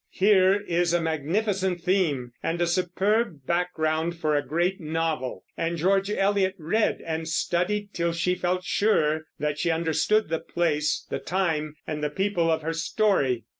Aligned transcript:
Here 0.09 0.55
is 0.55 0.93
a 0.93 0.99
magnificent 0.99 1.81
theme 1.81 2.31
and 2.41 2.59
a 2.59 2.65
superb 2.65 3.45
background 3.45 4.15
for 4.17 4.35
a 4.35 4.43
great 4.43 4.79
novel, 4.81 5.43
and 5.55 5.77
George 5.77 6.09
Eliot 6.09 6.55
read 6.57 7.01
and 7.05 7.27
studied 7.27 7.93
till 7.93 8.11
she 8.11 8.33
felt 8.33 8.63
sure 8.63 9.27
that 9.37 9.59
she 9.59 9.69
understood 9.69 10.29
the 10.29 10.39
place, 10.39 11.05
the 11.11 11.19
time, 11.19 11.75
and 11.85 12.03
the 12.03 12.09
people 12.09 12.49
of 12.49 12.63
her 12.63 12.73
story. 12.73 13.45